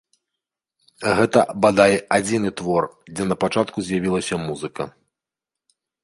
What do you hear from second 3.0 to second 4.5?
дзе напачатку з'явілася